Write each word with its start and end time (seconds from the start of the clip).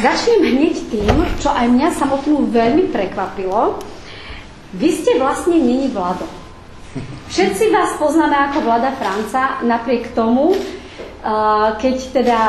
začnem 0.00 0.40
hneď 0.42 0.76
tým, 0.88 1.16
čo 1.38 1.52
aj 1.52 1.68
mňa 1.68 1.88
samotnú 1.94 2.48
veľmi 2.48 2.88
prekvapilo. 2.88 3.78
Vy 4.74 4.88
ste 4.96 5.20
vlastne 5.20 5.60
není 5.60 5.92
Vlado. 5.92 6.24
Všetci 7.30 7.70
vás 7.70 7.94
poznáme 8.00 8.34
ako 8.50 8.66
Vlada 8.66 8.90
Franca, 8.98 9.62
napriek 9.62 10.10
tomu, 10.10 10.58
keď 11.76 11.96
teda 12.16 12.40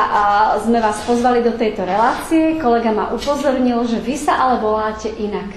sme 0.64 0.80
vás 0.80 0.98
pozvali 1.04 1.44
do 1.44 1.54
tejto 1.54 1.84
relácie, 1.84 2.56
kolega 2.58 2.90
ma 2.90 3.12
upozornil, 3.12 3.84
že 3.86 4.00
vy 4.00 4.16
sa 4.16 4.38
ale 4.48 4.64
voláte 4.64 5.12
inak. 5.12 5.52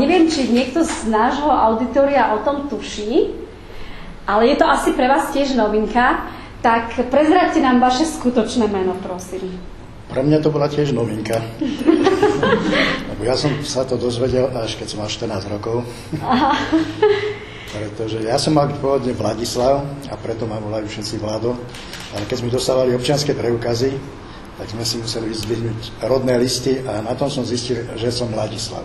Neviem, 0.00 0.26
či 0.26 0.48
niekto 0.48 0.82
z 0.82 1.12
nášho 1.12 1.52
auditoria 1.52 2.32
o 2.32 2.42
tom 2.42 2.66
tuší, 2.66 3.30
ale 4.24 4.50
je 4.50 4.56
to 4.56 4.66
asi 4.66 4.96
pre 4.96 5.04
vás 5.04 5.30
tiež 5.36 5.52
novinka, 5.52 6.24
tak 6.64 6.94
prezradte 7.10 7.60
nám 7.60 7.82
vaše 7.82 8.08
skutočné 8.08 8.70
meno, 8.72 8.96
prosím. 9.02 9.52
Pre 10.12 10.20
mňa 10.20 10.44
to 10.44 10.52
bola 10.52 10.68
tiež 10.68 10.92
novinka. 10.92 11.40
Lebo 13.08 13.22
ja 13.24 13.32
som 13.32 13.48
sa 13.64 13.88
to 13.88 13.96
dozvedel 13.96 14.52
až 14.52 14.76
keď 14.76 14.86
som 14.92 15.00
mal 15.00 15.08
14 15.08 15.48
rokov. 15.48 15.88
Aha. 16.20 16.52
Pretože 17.72 18.20
ja 18.20 18.36
som 18.36 18.52
mal 18.52 18.68
pôvodne 18.76 19.16
Vladislav 19.16 19.80
a 20.12 20.14
preto 20.20 20.44
ma 20.44 20.60
volajú 20.60 20.84
všetci 20.84 21.16
Vlado. 21.16 21.56
Ale 22.12 22.28
keď 22.28 22.36
sme 22.44 22.52
dostávali 22.52 22.92
občianské 22.92 23.32
preukazy, 23.32 23.96
tak 24.60 24.68
sme 24.68 24.84
si 24.84 25.00
museli 25.00 25.32
vyzdvihnúť 25.32 26.04
rodné 26.04 26.36
listy 26.36 26.84
a 26.84 27.00
na 27.00 27.16
tom 27.16 27.32
som 27.32 27.40
zistil, 27.48 27.88
že 27.96 28.12
som 28.12 28.28
Vladislav. 28.28 28.84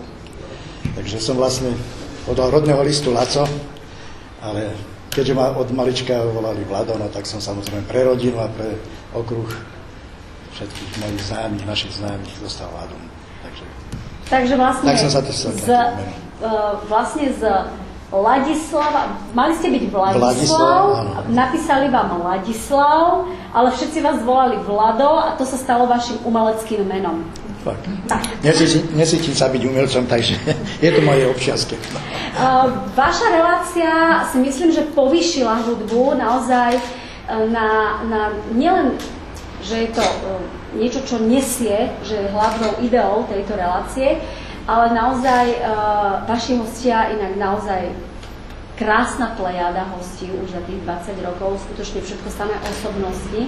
Takže 0.96 1.20
som 1.20 1.36
vlastne 1.36 1.76
podal 2.24 2.48
rodného 2.48 2.80
listu 2.80 3.12
Laco, 3.12 3.44
ale 4.40 4.72
keďže 5.12 5.36
ma 5.36 5.52
od 5.52 5.68
malička 5.76 6.24
volali 6.24 6.64
Vlado, 6.64 6.96
no 6.96 7.12
tak 7.12 7.28
som 7.28 7.44
samozrejme 7.44 7.84
pre 7.84 8.08
rodinu 8.08 8.40
a 8.40 8.48
pre 8.48 8.80
okruh 9.12 9.77
všetkých 10.58 10.90
mojich 10.98 11.22
známych, 11.22 11.64
našich 11.70 11.92
známych 12.02 12.34
dostal 12.42 12.66
Vladom. 12.74 13.02
Takže, 13.46 13.64
Takže 14.26 14.54
vlastne, 14.58 14.86
tak 14.90 14.98
som 14.98 15.10
sa 15.14 15.20
to 15.22 15.30
z, 15.30 15.68
uh, 15.70 16.82
vlastne 16.90 17.30
z 17.30 17.42
Ladislav, 18.08 19.20
mali 19.36 19.52
ste 19.54 19.68
byť 19.68 19.84
Vladislav, 19.92 20.18
Vladislav 20.18 20.84
napísali 21.28 21.92
vám 21.92 22.18
Ladislav, 22.24 23.28
ale 23.52 23.68
všetci 23.70 23.98
vás 24.00 24.18
volali 24.24 24.56
Vlado 24.64 25.28
a 25.28 25.36
to 25.36 25.44
sa 25.44 25.60
stalo 25.60 25.86
vašim 25.86 26.16
umeleckým 26.24 26.88
menom. 26.88 27.22
Fakt. 27.62 27.84
Tak. 28.08 28.24
Nesítim 28.96 29.36
sa 29.36 29.52
byť 29.52 29.60
umelcom, 29.60 30.08
takže 30.08 30.40
je 30.84 30.90
to 30.90 31.00
moje 31.04 31.28
občianske. 31.28 31.76
Uh, 31.78 32.72
vaša 32.98 33.28
relácia 33.30 33.92
si 34.32 34.40
myslím, 34.40 34.72
že 34.74 34.88
povýšila 34.96 35.68
hudbu 35.68 36.16
naozaj 36.16 36.80
uh, 36.80 37.44
na, 37.46 38.00
na 38.08 38.20
nielen, 38.56 38.96
že 39.62 39.86
je 39.86 39.90
to 39.94 40.04
uh, 40.04 40.40
niečo, 40.76 41.00
čo 41.02 41.22
nesie, 41.22 41.90
že 42.06 42.14
je 42.14 42.32
hlavnou 42.34 42.78
ideou 42.82 43.26
tejto 43.26 43.58
relácie, 43.58 44.20
ale 44.68 44.92
naozaj 44.92 45.46
uh, 45.58 46.24
vaši 46.28 46.60
hostia, 46.60 47.12
inak 47.14 47.34
naozaj 47.40 47.90
krásna 48.78 49.34
plejada 49.34 49.90
hostí 49.96 50.30
už 50.30 50.54
za 50.54 50.62
tých 50.62 50.78
20 50.86 51.26
rokov, 51.26 51.58
skutočne 51.66 52.00
všetko 52.04 52.28
samé 52.30 52.54
osobnosti. 52.62 53.42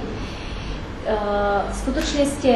Uh, 1.07 1.71
skutočne 1.71 2.25
ste 2.27 2.53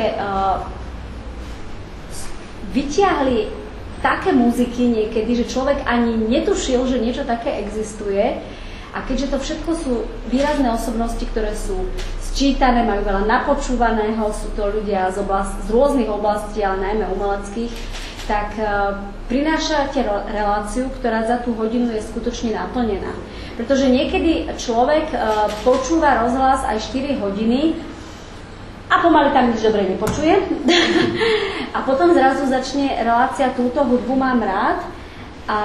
vyťahli 2.75 3.65
také 4.05 4.37
muziky 4.37 4.85
niekedy, 4.85 5.33
že 5.33 5.49
človek 5.49 5.87
ani 5.89 6.19
netušil, 6.29 6.85
že 6.85 7.01
niečo 7.01 7.25
také 7.25 7.63
existuje. 7.65 8.43
A 8.95 9.03
keďže 9.03 9.33
to 9.33 9.39
všetko 9.41 9.71
sú 9.75 9.93
výrazné 10.29 10.71
osobnosti, 10.71 11.25
ktoré 11.25 11.57
sú 11.57 11.89
sčítané, 12.35 12.83
majú 12.83 13.07
veľa 13.07 13.31
napočúvaného, 13.31 14.27
sú 14.35 14.51
to 14.59 14.67
ľudia 14.67 15.07
z, 15.15 15.23
oblast, 15.23 15.55
z 15.65 15.69
rôznych 15.71 16.11
oblastí, 16.11 16.67
ale 16.67 16.83
najmä 16.83 17.07
umeleckých, 17.15 17.71
tak 18.27 18.59
uh, 18.59 18.99
prinášate 19.31 20.03
reláciu, 20.35 20.91
ktorá 20.99 21.31
za 21.31 21.39
tú 21.47 21.55
hodinu 21.55 21.95
je 21.95 22.03
skutočne 22.03 22.59
naplnená. 22.59 23.15
Pretože 23.55 23.87
niekedy 23.87 24.51
človek 24.59 25.15
uh, 25.15 25.47
počúva 25.63 26.27
rozhlas 26.27 26.67
aj 26.67 26.91
4 26.91 27.23
hodiny 27.23 27.79
a 28.91 28.99
pomaly 28.99 29.31
tam 29.31 29.55
nič 29.55 29.63
dobre 29.63 29.87
nepočuje. 29.95 30.35
a 31.77 31.87
potom 31.87 32.11
zrazu 32.19 32.51
začne 32.51 32.99
relácia 32.99 33.55
túto 33.55 33.79
hudbu 33.87 34.11
mám 34.19 34.43
rád 34.43 34.83
a 35.47 35.59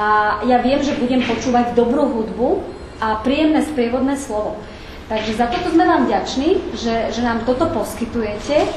ja 0.45 0.61
viem, 0.61 0.85
že 0.85 1.01
budem 1.01 1.25
počúvať 1.25 1.73
dobrú 1.73 2.05
hudbu 2.13 2.61
a 3.01 3.25
príjemné 3.25 3.65
sprievodné 3.65 4.21
slovo. 4.21 4.61
Takže 5.09 5.41
za 5.41 5.49
toto 5.49 5.73
sme 5.73 5.89
vám 5.89 6.05
vďační, 6.05 6.77
že, 6.77 7.09
že 7.09 7.21
nám 7.25 7.41
toto 7.41 7.65
poskytujete. 7.73 8.69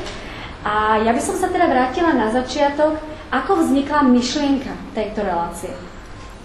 A 0.65 1.05
ja 1.05 1.13
by 1.13 1.21
som 1.21 1.37
sa 1.37 1.53
teda 1.53 1.69
vrátila 1.69 2.17
na 2.17 2.33
začiatok 2.33 2.97
ako 3.29 3.61
vznikla 3.61 4.01
myšlienka 4.09 4.73
tejto 4.97 5.29
relácie? 5.29 5.73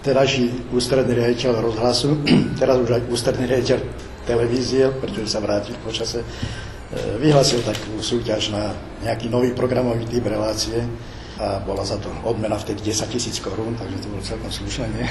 Terajší 0.03 0.71
ústredný 0.75 1.15
riaditeľ 1.15 1.63
rozhlasu, 1.63 2.19
teraz 2.61 2.75
už 2.83 2.99
aj 2.99 3.01
ústredný 3.07 3.47
riaditeľ 3.47 3.79
televízie, 4.27 4.91
pretože 4.91 5.31
sa 5.31 5.39
vrátil 5.39 5.79
po 5.79 5.91
čase, 5.91 6.19
e, 6.19 6.27
vyhlasil 7.23 7.63
takú 7.63 8.03
súťaž 8.03 8.51
na 8.51 8.75
nejaký 9.07 9.31
nový 9.31 9.55
programový 9.55 10.03
typ 10.03 10.27
relácie 10.27 10.83
a 11.39 11.63
bola 11.63 11.87
za 11.87 11.95
to 11.95 12.11
odmena 12.27 12.59
vtedy 12.59 12.91
10 12.91 13.07
tisíc 13.07 13.39
korún, 13.39 13.71
takže 13.79 14.03
to 14.03 14.07
bolo 14.11 14.23
celkom 14.23 14.51
slušné, 14.51 14.85
nie? 14.99 15.07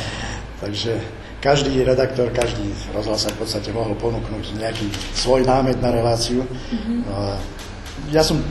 takže 0.64 1.00
každý 1.46 1.86
redaktor, 1.86 2.26
každý 2.34 2.74
rozhlas 2.90 3.22
sa 3.22 3.30
v 3.30 3.46
podstate 3.46 3.70
mohol 3.70 3.94
ponúknuť 3.94 4.58
nejaký 4.58 4.90
svoj 5.14 5.46
námet 5.46 5.78
na 5.78 5.94
reláciu. 5.94 6.42
Mm-hmm. 6.42 7.06
Ja 8.10 8.26
som 8.26 8.42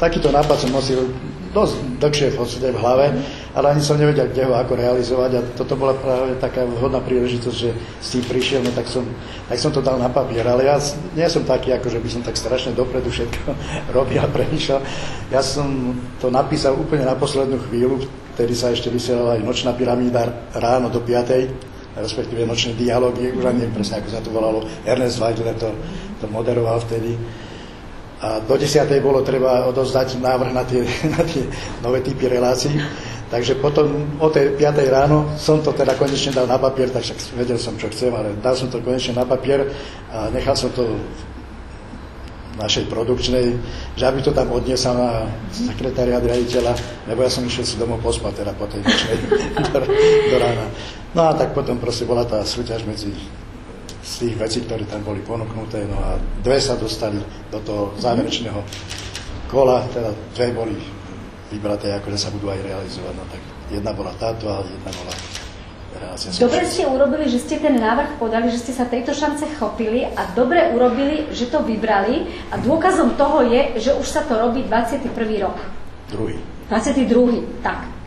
takýto 0.00 0.32
nápad 0.32 0.56
som 0.56 0.72
nosil 0.72 1.04
dosť 1.52 2.00
dlhšie 2.00 2.28
v 2.32 2.36
podstate 2.40 2.68
v 2.72 2.80
hlave, 2.80 3.06
ale 3.52 3.76
ani 3.76 3.80
som 3.84 4.00
nevedel, 4.00 4.28
kde 4.32 4.48
ho 4.48 4.56
ako 4.56 4.72
realizovať 4.76 5.30
a 5.36 5.40
toto 5.52 5.76
bola 5.76 5.96
práve 5.96 6.36
taká 6.40 6.64
vhodná 6.64 7.00
príležitosť, 7.00 7.56
že 7.56 7.70
s 7.76 8.08
tým 8.12 8.24
prišiel, 8.24 8.60
no 8.64 8.72
tak 8.72 8.88
som, 8.88 9.04
tak 9.48 9.56
som 9.60 9.72
to 9.72 9.80
dal 9.80 9.96
na 9.96 10.12
papier, 10.12 10.44
ale 10.44 10.68
ja 10.68 10.76
nie 11.16 11.24
som 11.28 11.44
taký, 11.44 11.72
ako 11.76 11.92
že 11.92 12.00
by 12.04 12.08
som 12.08 12.22
tak 12.24 12.36
strašne 12.36 12.76
dopredu 12.76 13.08
všetko 13.12 13.52
robil 13.96 14.20
a 14.20 14.28
premýšľal. 14.28 14.80
Ja 15.32 15.40
som 15.44 15.96
to 16.20 16.32
napísal 16.32 16.76
úplne 16.76 17.08
na 17.08 17.16
poslednú 17.16 17.60
chvíľu, 17.68 18.04
vtedy 18.36 18.52
sa 18.52 18.72
ešte 18.72 18.92
vysielala 18.92 19.40
aj 19.40 19.44
nočná 19.44 19.72
pyramída 19.72 20.28
ráno 20.56 20.92
do 20.92 21.00
5 21.00 21.68
respektíve 22.00 22.46
nočné 22.46 22.74
dialógy, 22.78 23.34
už 23.34 23.44
ani 23.44 23.66
neviem 23.66 23.76
presne, 23.76 24.00
ako 24.00 24.08
sa 24.08 24.22
to 24.22 24.30
volalo, 24.30 24.64
Ernest 24.86 25.18
Weidler 25.18 25.54
to, 25.58 25.70
to 26.18 26.26
moderoval 26.30 26.78
vtedy 26.82 27.18
a 28.18 28.42
do 28.42 28.58
10. 28.58 28.90
bolo 28.98 29.22
treba 29.22 29.70
odozdať 29.70 30.18
návrh 30.18 30.50
na 30.50 30.66
tie, 30.66 30.82
na 31.16 31.22
tie 31.22 31.46
nové 31.82 32.02
typy 32.02 32.26
relácií. 32.26 32.74
Takže 33.28 33.60
potom 33.60 34.16
o 34.18 34.32
tej 34.32 34.56
5. 34.56 34.88
ráno 34.88 35.36
som 35.36 35.60
to 35.60 35.76
teda 35.76 35.92
konečne 36.00 36.32
dal 36.32 36.48
na 36.48 36.56
papier, 36.56 36.88
tak 36.88 37.04
však 37.04 37.36
vedel 37.36 37.60
som, 37.60 37.76
čo 37.76 37.92
chcem, 37.92 38.08
ale 38.08 38.32
dal 38.40 38.56
som 38.56 38.72
to 38.72 38.80
konečne 38.80 39.20
na 39.20 39.28
papier 39.28 39.68
a 40.08 40.32
nechal 40.32 40.56
som 40.56 40.72
to 40.72 40.96
našej 42.58 42.90
produkčnej, 42.90 43.54
že 43.94 44.04
aby 44.04 44.18
to 44.20 44.34
tam 44.34 44.50
odniesal 44.50 44.98
na 44.98 45.10
sekretariat 45.54 46.20
riaditeľa, 46.20 46.74
lebo 47.06 47.22
ja 47.22 47.30
som 47.30 47.46
išiel 47.46 47.64
si 47.64 47.78
domov 47.78 48.02
pospať 48.02 48.42
teda 48.42 48.52
po 48.58 48.66
tej 48.66 48.82
nočnej 48.82 49.16
do, 49.72 49.80
do 50.34 50.36
rána. 50.36 50.66
No 51.14 51.30
a 51.30 51.32
tak 51.38 51.54
potom 51.54 51.78
proste 51.78 52.04
bola 52.04 52.26
tá 52.26 52.42
súťaž 52.42 52.82
medzi 52.84 53.14
z 54.08 54.12
tých 54.24 54.34
vecí, 54.40 54.58
ktoré 54.64 54.88
tam 54.88 55.04
boli 55.04 55.20
ponúknuté. 55.22 55.84
No 55.86 56.00
a 56.00 56.16
dve 56.40 56.58
sa 56.58 56.80
dostali 56.80 57.20
do 57.52 57.60
toho 57.62 57.94
záverečného 58.00 58.60
kola, 59.52 59.84
teda 59.92 60.10
dve 60.34 60.48
boli 60.52 60.76
vybraté, 61.48 61.92
ako 61.96 62.12
že 62.12 62.18
sa 62.20 62.32
budú 62.32 62.52
aj 62.52 62.60
realizovať. 62.60 63.14
No 63.16 63.24
tak 63.28 63.42
jedna 63.72 63.92
bola 63.92 64.12
táto 64.16 64.48
a 64.48 64.64
jedna 64.64 64.92
bola 64.92 65.12
relácia. 65.98 66.30
Dobre 66.34 66.62
ste 66.64 66.86
urobili, 66.86 67.26
že 67.26 67.38
ste 67.42 67.58
ten 67.58 67.76
návrh 67.76 68.16
podali, 68.22 68.48
že 68.48 68.62
ste 68.62 68.72
sa 68.72 68.86
tejto 68.86 69.12
šance 69.12 69.44
chopili 69.58 70.06
a 70.06 70.30
dobre 70.32 70.70
urobili, 70.72 71.28
že 71.34 71.50
to 71.50 71.60
vybrali 71.62 72.26
a 72.50 72.58
dôkazom 72.58 73.18
toho 73.18 73.44
je, 73.46 73.82
že 73.82 73.90
už 73.94 74.06
sa 74.06 74.22
to 74.24 74.38
robí 74.38 74.62
21. 74.64 75.10
rok. 75.42 75.58
Druhý. 76.08 76.40
22. 76.70 77.64
Tak. 77.64 77.98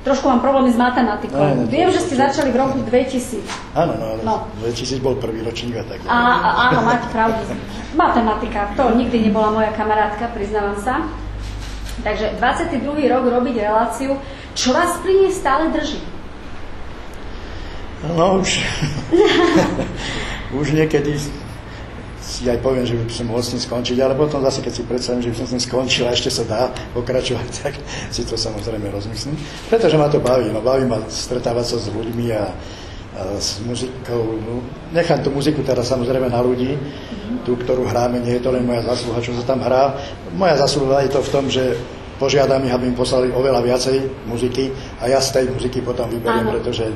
Trošku 0.00 0.32
mám 0.32 0.40
problémy 0.40 0.72
s 0.72 0.80
matematikou. 0.80 1.36
No, 1.36 1.68
Viem, 1.68 1.92
že 1.92 2.00
ste 2.00 2.16
začali 2.16 2.48
v 2.48 2.56
roku 2.56 2.80
2000. 2.88 3.76
Áno, 3.76 3.92
no, 4.00 4.04
ale 4.16 4.20
no. 4.24 4.48
2000 4.64 4.96
bol 5.04 5.20
prvý 5.20 5.44
ročník 5.44 5.76
a 5.76 5.84
tak. 5.84 6.00
A, 6.08 6.16
a, 6.16 6.48
áno, 6.72 6.88
máte 6.88 7.04
pravdu. 7.12 7.36
Matematika, 7.92 8.72
to 8.80 8.96
nikdy 8.96 9.28
nebola 9.28 9.52
moja 9.52 9.68
kamarátka, 9.76 10.32
priznávam 10.32 10.80
sa. 10.80 11.04
Takže 12.00 12.40
22. 12.40 12.80
rok 13.12 13.28
robiť 13.28 13.54
reláciu, 13.60 14.16
čo 14.56 14.72
vás 14.72 14.96
pri 15.04 15.20
nej 15.20 15.32
stále 15.36 15.68
drží? 15.68 16.00
No 18.00 18.40
už, 18.40 18.64
už 20.60 20.72
niekedy 20.72 21.20
si 22.20 22.48
aj 22.48 22.62
poviem, 22.64 22.88
že 22.88 22.96
by 22.96 23.12
som 23.12 23.26
mohol 23.28 23.44
s 23.44 23.52
tým 23.52 23.60
skončiť, 23.60 23.96
ale 24.00 24.16
potom 24.16 24.40
zase, 24.40 24.64
keď 24.64 24.72
si 24.72 24.82
predstavím, 24.88 25.20
že 25.20 25.30
by 25.34 25.36
som 25.36 25.46
s 25.46 25.52
tým 25.52 25.64
skončil 25.68 26.04
a 26.08 26.16
ešte 26.16 26.30
sa 26.32 26.44
dá 26.48 26.62
pokračovať, 26.96 27.48
tak 27.60 27.74
si 28.08 28.24
to 28.24 28.40
samozrejme 28.40 28.88
rozmyslím. 28.88 29.36
Pretože 29.68 30.00
ma 30.00 30.08
to 30.08 30.22
baví, 30.24 30.48
no 30.48 30.64
baví 30.64 30.88
ma 30.88 31.04
stretávať 31.10 31.76
sa 31.76 31.76
s 31.76 31.86
ľuďmi 31.92 32.26
a, 32.32 32.44
a 32.46 33.22
s 33.36 33.60
muzikou. 33.60 34.22
No, 34.40 34.64
nechám 34.96 35.20
tú 35.20 35.28
muziku 35.28 35.60
teraz 35.60 35.92
samozrejme 35.92 36.32
na 36.32 36.40
ľudí, 36.40 36.78
tú 37.44 37.58
ktorú 37.60 37.84
hráme, 37.84 38.24
nie 38.24 38.40
je 38.40 38.44
to 38.48 38.54
len 38.54 38.64
moja 38.64 38.80
zasluha, 38.88 39.20
čo 39.20 39.36
sa 39.36 39.44
tam 39.44 39.60
hrá. 39.60 39.92
Moja 40.32 40.56
zasluha 40.56 41.04
je 41.04 41.12
to 41.12 41.20
v 41.20 41.32
tom, 41.34 41.44
že 41.52 41.76
požiadam 42.16 42.64
ich, 42.64 42.72
aby 42.72 42.88
mi 42.88 42.96
poslali 42.96 43.32
oveľa 43.32 43.64
viacej 43.64 44.28
muziky 44.28 44.72
a 45.00 45.08
ja 45.08 45.20
z 45.24 45.40
tej 45.40 45.44
muziky 45.56 45.80
potom 45.80 46.08
vyberiem, 46.08 46.48
Áno. 46.48 46.52
pretože 46.56 46.92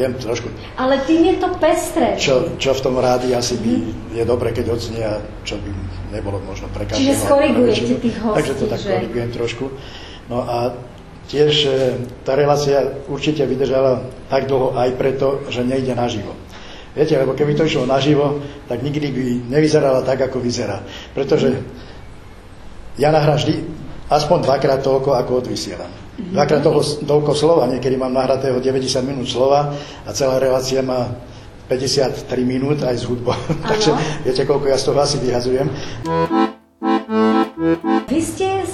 viem 0.00 0.16
trošku, 0.16 0.48
Ale 0.80 1.04
tým 1.04 1.28
je 1.28 1.36
to 1.36 1.48
pestré. 1.60 2.16
čo, 2.16 2.56
čo 2.56 2.72
v 2.72 2.80
tom 2.80 2.96
rádi 2.96 3.36
asi 3.36 3.60
by 3.60 3.72
je 4.16 4.24
dobre, 4.24 4.48
keď 4.50 4.72
odznie 4.72 5.04
a 5.04 5.20
čo 5.44 5.60
by 5.60 5.68
nebolo 6.16 6.40
možno 6.40 6.72
pre 6.72 6.88
každého. 6.88 7.04
Čiže 7.04 7.14
skorigujete 7.20 7.94
tých 8.00 8.16
hostí, 8.24 8.36
Takže 8.40 8.52
to 8.56 8.64
tak 8.66 8.80
že? 8.80 8.88
korigujem 8.96 9.30
trošku. 9.30 9.64
No 10.32 10.40
a 10.40 10.56
tiež 11.28 11.52
e, 11.62 11.70
tá 12.24 12.32
relácia 12.32 12.80
určite 13.06 13.44
vydržala 13.44 14.00
tak 14.26 14.48
dlho 14.48 14.72
aj 14.72 14.90
preto, 14.96 15.44
že 15.52 15.60
nejde 15.60 15.92
naživo. 15.92 16.32
Viete, 16.90 17.14
lebo 17.14 17.38
keby 17.38 17.54
to 17.54 17.62
išlo 17.62 17.86
naživo, 17.86 18.42
tak 18.66 18.82
nikdy 18.82 19.14
by 19.14 19.24
nevyzerala 19.46 20.02
tak, 20.02 20.26
ako 20.26 20.42
vyzerá. 20.42 20.82
Pretože 21.14 21.54
ja 22.98 23.14
nahrám 23.14 23.38
vždy 23.38 23.62
aspoň 24.10 24.38
dvakrát 24.42 24.82
toľko, 24.82 25.14
ako 25.14 25.46
odvysielam. 25.46 25.86
Dvakrát 26.30 26.60
toľko, 26.60 26.82
toľko 27.08 27.32
slova, 27.32 27.64
niekedy 27.66 27.96
mám 27.96 28.12
nahratého 28.12 28.60
90 28.60 29.00
minút 29.02 29.26
slova 29.26 29.72
a 30.04 30.10
celá 30.12 30.36
relácia 30.36 30.84
má 30.84 31.10
53 31.70 32.26
minút 32.42 32.82
aj 32.82 33.00
s 33.00 33.04
hudbou. 33.06 33.34
Takže 33.70 33.90
viete, 34.26 34.42
koľko 34.42 34.66
ja 34.68 34.76
z 34.76 34.84
toho 34.90 34.98
asi 34.98 35.16
vyhazujem. 35.22 35.66
Vy 38.10 38.20
ste 38.26 38.48
e, 38.60 38.66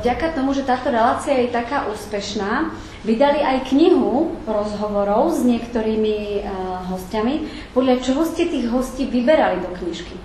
vďaka 0.00 0.32
tomu, 0.32 0.56
že 0.56 0.64
táto 0.64 0.88
relácia 0.88 1.36
je 1.36 1.52
taká 1.52 1.92
úspešná, 1.92 2.72
vydali 3.04 3.44
aj 3.44 3.68
knihu 3.68 4.32
rozhovorov 4.48 5.36
s 5.36 5.44
niektorými 5.44 6.16
e, 6.16 6.40
hostiami. 6.88 7.34
Podľa 7.76 8.00
čoho 8.00 8.24
ste 8.24 8.48
tých 8.48 8.72
hostí 8.72 9.04
vyberali 9.04 9.60
do 9.60 9.70
knižky? 9.76 10.16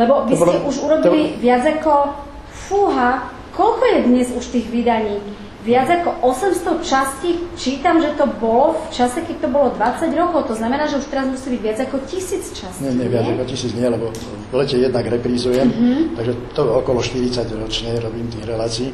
Lebo 0.00 0.24
vy 0.24 0.34
ste 0.38 0.58
už 0.64 0.76
urobili 0.88 1.36
viac 1.36 1.66
ako, 1.68 2.14
fúha, 2.70 3.28
koľko 3.58 3.84
je 3.90 3.98
dnes 4.06 4.26
už 4.30 4.44
tých 4.54 4.70
vydaní? 4.70 5.18
Viac 5.66 5.90
ako 5.90 6.22
800 6.22 6.86
častí, 6.86 7.34
čítam, 7.58 7.98
že 7.98 8.14
to 8.14 8.30
bolo 8.38 8.78
v 8.78 8.86
čase, 8.94 9.20
keď 9.26 9.36
to 9.42 9.48
bolo 9.50 9.68
20 9.74 10.14
rokov, 10.14 10.46
to 10.48 10.54
znamená, 10.54 10.86
že 10.86 11.02
už 11.02 11.10
teraz 11.10 11.26
musí 11.26 11.58
byť 11.58 11.60
viac 11.60 11.78
ako 11.82 11.96
tisíc 12.06 12.54
častí. 12.54 12.86
Nie, 12.86 12.94
nie, 12.94 13.10
viac 13.10 13.26
ako 13.26 13.44
tisíc 13.44 13.74
nie, 13.74 13.84
lebo 13.84 14.14
v 14.48 14.54
lete 14.54 14.78
jednak 14.78 15.04
reprízujem, 15.04 15.68
takže 16.14 16.32
to 16.54 16.62
okolo 16.78 17.02
40 17.02 17.42
ročne 17.58 17.90
robím 17.98 18.30
tých 18.30 18.46
relácií. 18.46 18.88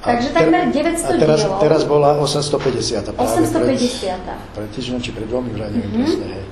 Takže 0.00 0.28
takmer 0.32 0.72
900 0.72 0.80
a 0.80 1.10
teraz, 1.20 1.40
dielov. 1.44 1.60
teraz 1.60 1.80
bola 1.84 2.10
850. 2.18 3.16
práve 3.16 3.36
850. 3.46 3.60
Pred, 3.60 4.40
pred 4.56 4.68
týždňom 4.74 5.00
či 5.04 5.10
pred 5.12 5.28
dvomi, 5.28 5.48
už 5.54 5.60
neviem 5.60 5.92
presne, 5.94 6.26
hej. 6.26 6.46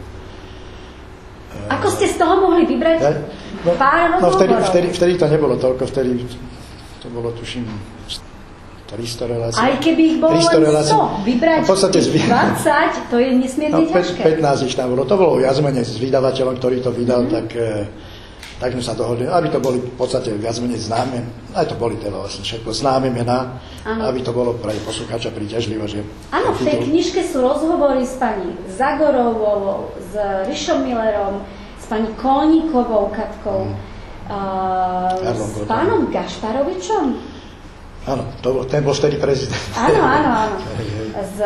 Ako 1.68 1.86
ste 1.92 2.06
z 2.12 2.16
toho 2.20 2.34
mohli 2.44 2.62
vybrať 2.68 2.98
Ja, 3.02 3.10
no, 3.66 3.72
pár 3.74 4.20
no 4.20 4.28
vtedy, 4.30 4.52
vtedy, 4.68 4.88
vtedy 4.94 5.12
to 5.16 5.26
nebolo 5.26 5.56
toľko, 5.56 5.84
vtedy 5.90 6.24
to 7.08 7.14
bolo 7.14 7.32
tuším 7.32 7.64
300 8.86 8.96
relácií. 9.26 9.56
Aj 9.58 9.74
keby 9.80 10.02
ich 10.02 10.16
bolo 10.18 10.32
300 10.34 10.48
len 10.50 10.60
relácií. 10.62 10.92
100, 10.92 11.24
vybrať 11.24 11.58
v 11.58 11.68
podstate 11.68 11.92
tých 11.94 12.06
zvi- 12.06 12.24
20, 12.24 13.08
to 13.08 13.16
je 13.16 13.28
nesmierne 13.34 13.74
No, 13.74 13.80
ťažké. 13.86 14.20
15 14.36 14.64
ich 14.64 14.76
tam 14.76 14.86
bolo. 14.92 15.02
To 15.04 15.16
bolo 15.16 15.32
viac 15.38 15.56
menej 15.58 15.84
s 15.84 15.96
vydavateľom, 15.96 16.54
ktorý 16.56 16.76
to 16.78 16.90
vydal, 16.90 17.20
Mhm. 17.22 17.30
tak, 17.30 17.46
e, 17.52 17.68
tak 18.56 18.72
sme 18.72 18.80
sa 18.82 18.92
dohodli, 18.92 19.24
aby 19.24 19.48
to 19.48 19.58
boli 19.58 19.78
v 19.78 19.92
podstate 19.92 20.32
viac 20.34 20.56
menej 20.58 20.80
známe, 20.82 21.18
aj 21.52 21.64
to 21.64 21.76
boli 21.76 21.96
teda 21.96 22.16
vlastne 22.16 22.40
všetko 22.42 22.68
známe 22.70 23.08
mená, 23.10 23.60
aby 23.84 24.20
to 24.20 24.32
bolo 24.32 24.52
pre 24.54 24.72
poslucháča 24.78 25.30
príťažlivo, 25.30 25.84
že 25.84 26.04
Áno, 26.30 26.52
v 26.52 26.60
tej 26.62 26.76
knižke 26.82 27.20
sú 27.22 27.40
rozhovory 27.40 28.02
s 28.02 28.16
pani 28.16 28.52
Zagorovou, 28.70 29.92
s 30.02 30.12
Rišom 30.44 30.80
Millerom, 30.82 31.44
s 31.76 31.84
pani 31.86 32.08
Kolníkovou 32.14 33.08
Katkou, 33.10 33.68
a 33.68 33.87
Karlom 34.28 35.48
s 35.48 35.60
pánom 35.64 36.00
Gašparovičom. 36.08 37.04
Áno, 38.08 38.24
to 38.40 38.48
bol, 38.56 38.64
ten 38.64 38.80
bol 38.80 38.96
vtedy 38.96 39.20
prezident. 39.20 39.60
Áno, 39.74 40.00
áno, 40.00 40.30
áno. 40.48 40.56
S 41.18 41.42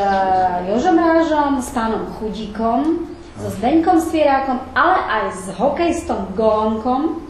Jožom 0.69 1.00
Rážom, 1.00 1.56
s 1.58 1.73
pánom 1.73 2.05
Chudíkom, 2.20 3.08
so 3.40 3.49
Zdenkom 3.56 3.96
Svierákom, 3.96 4.61
ale 4.76 4.99
aj 5.00 5.25
s 5.32 5.43
hokejistom 5.56 6.37
Golonkom, 6.37 7.25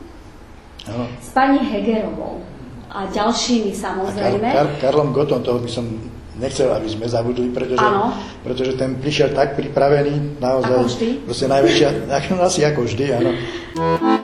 Áno. 0.91 1.07
s 1.23 1.31
pani 1.31 1.63
Hegerovou 1.63 2.43
a 2.91 3.07
ďalšími 3.07 3.71
A 3.71 3.73
Kar, 3.73 3.79
samozrejme. 3.79 4.49
Kar, 4.51 4.69
Karlom 4.83 5.15
Gotom, 5.15 5.41
toho 5.41 5.63
by 5.63 5.71
som 5.71 5.87
nechcel, 6.35 6.67
aby 6.75 6.91
sme 6.91 7.07
zabudli, 7.07 7.47
pretože, 7.55 7.79
Áno. 7.79 8.11
pretože 8.43 8.75
ten 8.75 8.99
prišiel 8.99 9.31
tak 9.31 9.55
pripravený, 9.55 10.43
naozaj, 10.43 10.83
Ako 10.83 10.91
vždy. 10.91 11.09
najväčšia, 11.47 11.89
ako, 12.11 12.31
asi 12.51 12.61
ako 12.67 12.81
vždy, 12.85 13.05
áno. 13.15 13.31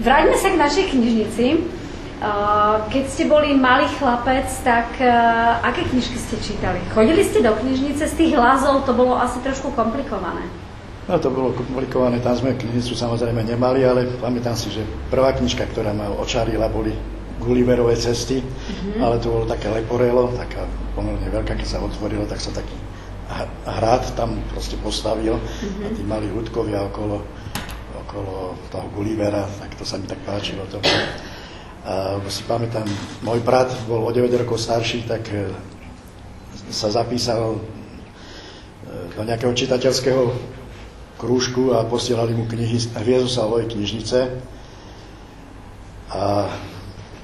Vráťme 0.00 0.34
sa 0.34 0.48
k 0.50 0.56
našej 0.58 0.84
knižnici. 0.90 1.46
Uh, 2.20 2.82
Keď 2.90 3.04
ste 3.06 3.24
boli 3.24 3.54
malý 3.54 3.86
chlapec, 3.96 4.50
tak 4.60 4.98
uh, 4.98 5.08
aké 5.62 5.86
knižky 5.86 6.18
ste 6.18 6.36
čítali? 6.36 6.82
Chodili 6.90 7.22
ste 7.22 7.40
do 7.40 7.54
knižnice 7.54 8.04
z 8.04 8.14
tých 8.14 8.32
hlasov, 8.34 8.84
to 8.84 8.92
bolo 8.92 9.16
asi 9.16 9.38
trošku 9.40 9.72
komplikované. 9.72 10.44
No 11.08 11.16
to 11.16 11.30
bolo 11.30 11.54
komplikované, 11.54 12.20
tam 12.20 12.36
sme 12.36 12.52
knižnicu 12.52 12.92
samozrejme 12.92 13.40
nemali, 13.40 13.80
ale 13.82 14.04
pamätám 14.20 14.52
si, 14.52 14.68
že 14.68 14.82
prvá 15.08 15.32
knižka, 15.32 15.64
ktorá 15.70 15.94
ma 15.94 16.10
očarila, 16.12 16.68
boli 16.68 16.92
Gulliverové 17.40 17.96
cesty, 17.96 18.44
Mhm. 18.44 19.00
ale 19.00 19.16
to 19.16 19.32
bolo 19.32 19.48
také 19.48 19.72
leporelo, 19.72 20.28
taká 20.36 20.68
pomerne 20.92 21.24
veľká, 21.24 21.56
keď 21.56 21.66
sa 21.66 21.78
otvorilo, 21.80 22.28
tak 22.28 22.36
sa 22.36 22.52
taký 22.52 22.76
hrad 23.64 24.04
tam 24.12 24.42
proste 24.50 24.76
postavil 24.76 25.40
Mhm. 25.40 25.80
a 25.80 25.88
tí 25.94 26.02
mali 26.04 26.28
ľudkovia 26.28 26.84
okolo, 26.84 27.24
okolo 28.10 28.58
toho 28.74 28.90
Gullivera, 28.90 29.46
tak 29.62 29.78
to 29.78 29.86
sa 29.86 29.94
mi 29.94 30.10
tak 30.10 30.18
páčilo. 30.26 30.66
To. 30.74 30.82
A 31.86 32.18
si 32.26 32.42
pamätám, 32.42 32.84
môj 33.22 33.38
brat 33.38 33.70
bol 33.86 34.02
o 34.02 34.10
9 34.10 34.26
rokov 34.42 34.58
starší, 34.58 35.06
tak 35.06 35.30
e, 35.30 35.54
sa 36.74 36.90
zapísal 36.90 37.54
e, 37.54 37.60
do 39.14 39.22
nejakého 39.22 39.54
čitateľského 39.54 40.26
krúžku 41.22 41.70
a 41.70 41.86
posielali 41.86 42.34
mu 42.34 42.50
knihy 42.50 42.82
z 42.82 42.90
knižnice. 43.70 44.18
A 46.10 46.50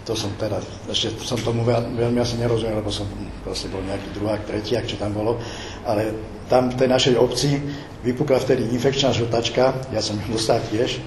to 0.07 0.15
som 0.15 0.31
teda, 0.39 0.63
ešte 0.87 1.19
som 1.27 1.35
tomu 1.43 1.67
veľ, 1.67 1.99
veľmi 1.99 2.23
asi 2.23 2.39
nerozumel, 2.39 2.79
lebo 2.79 2.95
som 2.95 3.11
proste 3.43 3.67
bol 3.67 3.83
nejaký 3.83 4.15
druhák, 4.15 4.47
tretiak, 4.47 4.87
čo 4.87 4.95
tam 5.03 5.11
bolo. 5.11 5.43
Ale 5.87 6.13
tam 6.47 6.69
v 6.69 6.77
tej 6.77 6.89
našej 6.89 7.15
obci 7.15 7.63
vypukla 8.03 8.39
vtedy 8.39 8.69
infekčná 8.69 9.11
žltačka, 9.11 9.91
ja 9.91 9.99
som 9.99 10.15
ju 10.17 10.27
dostal 10.29 10.63
tiež. 10.65 10.99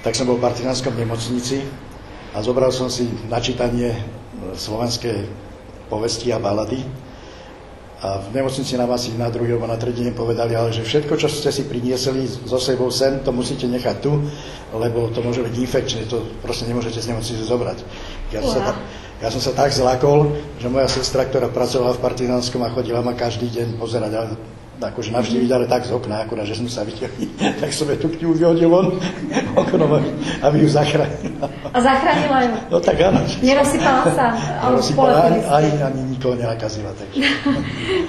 Tak 0.00 0.12
som 0.12 0.24
bol 0.24 0.36
v 0.36 0.44
partizánskom 0.44 0.92
nemocnici 0.92 1.64
a 2.30 2.40
zobral 2.40 2.68
som 2.68 2.88
si 2.88 3.08
na 3.24 3.38
čítanie 3.38 3.88
e, 3.88 3.98
slovenské 4.52 5.24
povesti 5.86 6.28
a 6.28 6.36
balady. 6.36 6.84
A 8.04 8.20
v 8.20 8.36
nemocnici 8.36 8.76
nám 8.76 8.92
asi 8.92 9.16
na 9.16 9.32
druhý 9.32 9.56
alebo 9.56 9.64
na 9.64 9.80
tretí 9.80 10.04
deň 10.04 10.12
povedali, 10.12 10.52
ale 10.52 10.76
že 10.76 10.84
všetko, 10.84 11.16
čo 11.16 11.24
ste 11.24 11.48
si 11.48 11.64
priniesli 11.64 12.28
so 12.28 12.60
sebou 12.60 12.92
sem, 12.92 13.24
to 13.24 13.32
musíte 13.32 13.64
nechať 13.64 13.96
tu, 14.04 14.20
lebo 14.76 15.08
to 15.08 15.24
môže 15.24 15.40
byť 15.40 15.54
infekčné, 15.56 16.04
to 16.12 16.20
proste 16.44 16.68
nemôžete 16.68 17.00
z 17.00 17.16
nemocnice 17.16 17.48
zobrať. 17.48 17.80
Ja, 18.28 18.44
som 18.44 18.52
sa, 18.52 18.60
Uha. 18.60 18.68
ta- 18.76 18.80
ja 19.24 19.28
som 19.32 19.40
sa 19.40 19.56
tak 19.56 19.72
zlakol, 19.72 20.36
že 20.60 20.68
moja 20.68 20.84
sestra, 20.84 21.24
ktorá 21.24 21.48
pracovala 21.48 21.96
v 21.96 22.04
partizánskom 22.04 22.60
a 22.60 22.68
chodila 22.76 23.00
ma 23.00 23.16
každý 23.16 23.48
deň 23.48 23.80
pozerať, 23.80 24.36
akože 24.80 25.10
navštíviť, 25.14 25.50
ale 25.50 25.64
tak 25.70 25.86
z 25.86 25.94
okna, 25.94 26.24
akurát, 26.26 26.46
že 26.46 26.58
sme 26.58 26.70
sa 26.70 26.82
videli, 26.82 27.30
tak 27.62 27.70
som 27.70 27.86
jej 27.86 27.98
knihu 27.98 28.34
vyhodil 28.34 28.68
von 28.70 28.98
oknom, 29.60 29.90
aby, 30.42 30.56
ju 30.62 30.68
zachránila. 30.70 31.46
A 31.70 31.78
zachránila 31.78 32.38
ju. 32.46 32.54
No 32.70 32.78
tak 32.82 32.96
áno. 32.98 33.20
Nerozsypala 33.42 34.02
sa. 34.14 34.26
alebo 34.62 34.80
Rozsypala, 34.82 35.30
ani, 35.30 35.40
ani, 35.46 35.70
ani 35.82 36.00
nikoho 36.14 36.34
nenakazila. 36.34 36.90
Takže. 36.98 37.22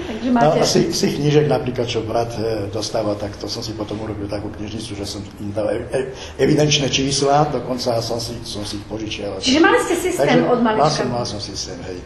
Takže 0.07 0.25
No, 0.25 0.41
máte... 0.41 0.65
z, 0.65 0.89
z 0.89 0.99
tých 1.05 1.13
knížek 1.21 1.45
napríklad, 1.45 1.85
čo 1.85 2.01
brat 2.01 2.33
e, 2.41 2.65
dostáva, 2.73 3.13
tak 3.13 3.37
to 3.37 3.45
som 3.45 3.61
si 3.61 3.77
potom 3.77 4.01
urobil 4.01 4.25
takú 4.25 4.49
knižnicu, 4.49 4.97
že 4.97 5.05
som 5.05 5.21
im 5.37 5.53
dal 5.53 5.69
e, 5.69 5.85
e, 5.93 5.99
evidenčné 6.41 6.89
čísla, 6.89 7.45
dokonca 7.53 8.01
som 8.01 8.17
si, 8.17 8.33
som 8.41 8.65
si 8.65 8.81
ich 8.81 8.85
požičial. 8.89 9.37
Čiže 9.37 9.61
mali 9.61 9.77
ste 9.85 9.95
systém 10.01 10.41
od 10.49 10.65
mal 10.65 10.73
malička. 10.81 11.05
som, 11.05 11.07
mal 11.13 11.25
som 11.29 11.37
systém, 11.37 11.77
hej. 11.85 11.97